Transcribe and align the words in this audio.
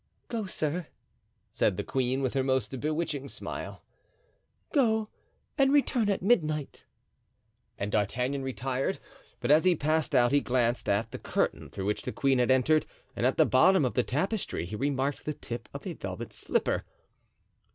"Go, 0.29 0.47
sir," 0.47 0.87
said 1.51 1.77
the 1.77 1.83
queen, 1.83 2.23
with 2.23 2.33
her 2.33 2.43
most 2.43 2.79
bewitching 2.79 3.27
smile, 3.27 3.83
"go 4.73 5.09
and 5.59 5.71
return 5.71 6.09
at 6.09 6.23
midnight." 6.23 6.85
And 7.77 7.91
D'Artagnan 7.91 8.41
retired, 8.41 8.97
but 9.41 9.51
as 9.51 9.63
he 9.63 9.75
passed 9.75 10.15
out 10.15 10.31
he 10.31 10.41
glanced 10.41 10.89
at 10.89 11.11
the 11.11 11.19
curtain 11.19 11.69
through 11.69 11.85
which 11.85 12.01
the 12.01 12.11
queen 12.11 12.39
had 12.39 12.49
entered 12.49 12.87
and 13.15 13.27
at 13.27 13.37
the 13.37 13.45
bottom 13.45 13.85
of 13.85 13.93
the 13.93 14.01
tapestry 14.01 14.65
he 14.65 14.75
remarked 14.75 15.23
the 15.23 15.35
tip 15.35 15.69
of 15.71 15.85
a 15.85 15.93
velvet 15.93 16.33
slipper. 16.33 16.83